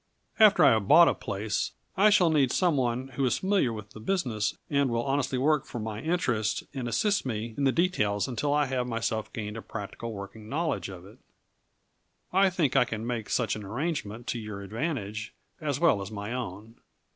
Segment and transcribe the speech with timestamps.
[0.39, 3.91] After I have bought a place, I shall need some one who is familiar with
[3.91, 8.27] the business and will honestly work for my interests and assist me in the details
[8.27, 11.19] until I have myself gained a practical working knowledge of it.
[12.33, 16.33] I think I can make such an arrangement to your advantage as well as my
[16.33, 16.77] own.